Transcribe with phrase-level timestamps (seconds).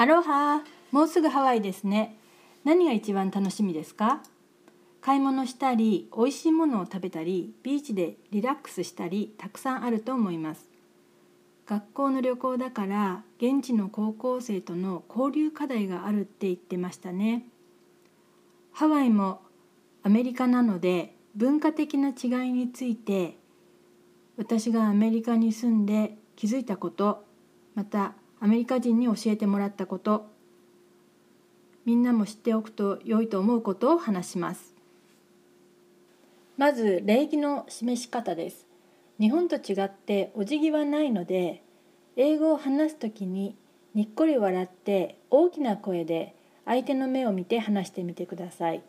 [0.00, 0.62] アロハ。
[0.92, 2.16] もうすぐハワイですね。
[2.64, 4.22] 何が一番楽しみですか？
[5.02, 10.70] 買い物したり美味しいものを食べたりビーチでリラックスしたりたくさんあると思います。
[11.66, 17.44] 学校の旅行だから現地の高校生との交流課題があるって言ってましたね。
[18.72, 19.42] ハワイも
[20.02, 23.36] アメリカなので文化的な違いについて
[24.38, 27.22] 私がアメリカに住んで気づいたこと
[27.74, 30.26] またアメリカ人に教えてもらったこと。
[31.84, 34.74] みんなも知っておくと良いと思うことを話します。
[36.56, 38.66] まず礼儀の示し方です。
[39.18, 41.62] 日本と違ってお辞儀はないので
[42.16, 43.56] 英語を話す時に
[43.94, 48.82] にっこり笑って大きな声で相手の目を見て話してみてください。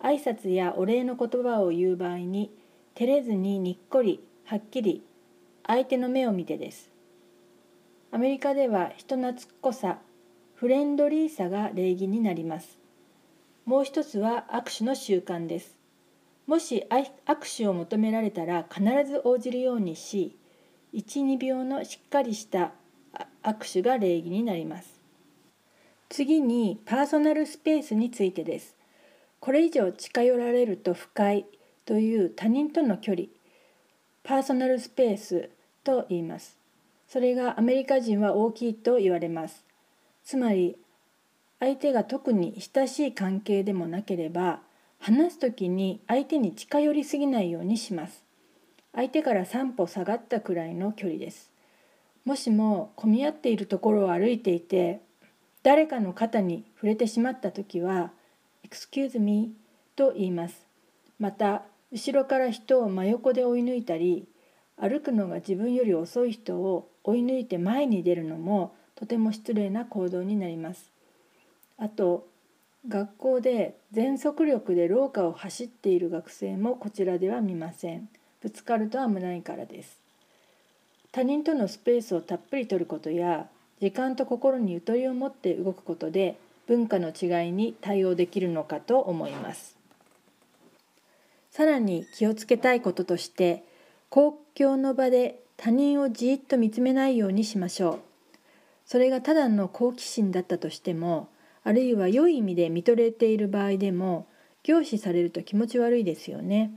[0.00, 2.52] 挨拶やお礼の言葉を言う場合に
[2.94, 5.02] 照れずににっこりはっきり
[5.66, 6.95] 相手の目を見てです。
[8.12, 9.98] アメリカでは人懐っこさ
[10.54, 12.78] フレンドリーさが礼儀になります。
[13.64, 15.76] もう一つは握手の習慣です。
[16.46, 17.06] もし握
[17.56, 20.36] 手を求められたら必ず応じるようにし
[20.94, 22.72] 12秒のしっかりした
[23.42, 25.00] 握手が礼儀になります。
[26.08, 28.76] 次にパーソナルスペースについてです。
[29.40, 31.44] これ以上近寄られると不快
[31.84, 33.26] という他人との距離
[34.22, 35.50] パーソナルスペース
[35.84, 36.56] と言います。
[37.08, 39.64] それがアメリカ人は大きいと言われます。
[40.24, 40.76] つまり
[41.60, 44.60] 相手が特に親しい関係でもなければ
[44.98, 48.24] 話す時に相手に近寄りすぎないようにします。
[48.92, 51.52] 相手から3歩下がったくらいの距離です。
[52.24, 55.00] もしも混み合っているところを歩いていて
[55.62, 58.10] 誰かの肩に触れてしまった時は
[58.68, 59.52] 「Excuse me」
[59.94, 60.66] と言います。
[61.20, 61.62] また
[61.92, 64.26] 後ろから人を真横で追い抜いたり
[64.76, 70.90] 歩くのが自分より遅い人を追い抜いて前に出るのもとても失礼な行動になります。
[71.78, 72.26] あと
[72.88, 78.08] 学校で全速力で廊下を走っている学生もこちらでは見ません。
[78.42, 79.98] ぶつかると危ないからです。
[81.12, 83.46] 他人とのスペースをたっぷり取ることや
[83.80, 89.76] 時間と心にゆとりを持って動くことで文化の違いに対応できるのかと思います。
[91.50, 93.64] さらに気をつけたいこととして
[94.10, 97.98] 公共の場で他人をじっと見つめないようにしましょう。
[98.84, 101.28] それがただの好奇心だったとしても
[101.64, 104.28] あるいは良い意味で見とれている場合でも
[104.62, 106.72] 凝視されると気持ち悪いですよね。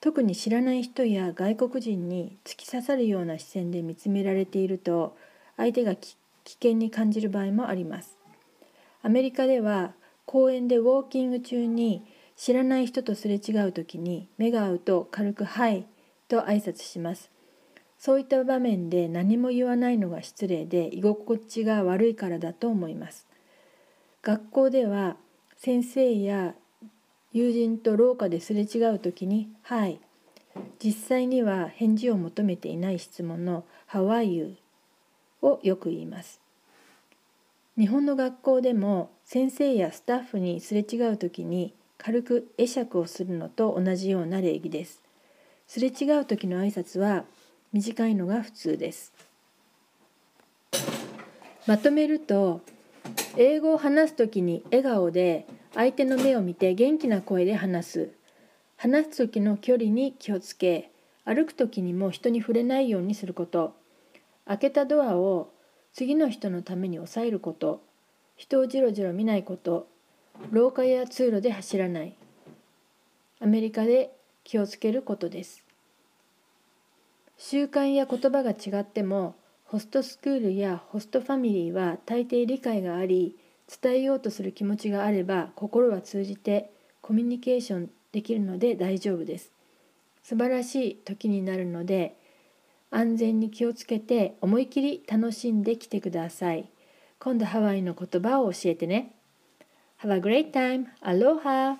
[0.00, 5.16] 特に知らない人や外国人に突き刺さるような視線で見つめられていると
[5.58, 8.16] 相手が危険に感じる場合もあります。
[9.02, 9.92] アメリカでは
[10.24, 12.02] 公園でウォーキング中に
[12.36, 15.86] 知らない人とすれ違う時に目が合うと軽く「はい」
[16.28, 17.30] と挨拶します。
[18.00, 23.26] そういった場面で何も言わないのが失礼で居心地が悪いからだと思います
[24.22, 25.16] 学校では
[25.58, 26.54] 先生や
[27.32, 30.00] 友人と廊下ですれ違う時に「はい」
[30.82, 34.56] 実際には返事を求めていない質問の「How are you?」
[35.42, 36.40] をよく言います
[37.76, 45.02] 日本の学校でも先生やスタッフにすれ違う時に軽く会釈をするのと同じような礼儀です
[45.66, 47.26] すれ違う時の挨拶は
[47.72, 49.12] 短いのが普通です。
[51.68, 52.62] まとめると
[53.36, 58.10] 英語を話す時に笑顔で相手の目を見て元気な声で話す。
[58.76, 60.90] 話す時の距離に気をつけ
[61.24, 63.74] 歩く時にも人に触れないようにすること。
[64.46, 65.52] 開けたドアを
[65.92, 67.84] 次の人のために押さえること。
[68.36, 69.86] 人をじろじろ見ないこと。
[70.50, 72.16] 廊下や通路で走らない。
[73.38, 74.10] アメリカで
[74.42, 75.62] 気をつけることです。
[77.42, 79.34] 習慣や言葉が違っても
[79.64, 83.38] ホストスクールやホストファミリーは大抵理解があり
[83.82, 89.52] 伝えようとする気持ちがあれば心は通じてコミュニケーションできるので大丈夫です
[90.22, 92.14] 素晴らしい時になるので
[92.90, 96.68] 安全に気をつけて思い切り楽しんできてください
[97.18, 99.14] 今度ハワイの言葉を教えてね
[100.02, 100.88] Have a great time!
[101.02, 101.78] Aloha!